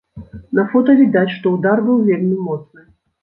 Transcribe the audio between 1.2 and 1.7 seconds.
што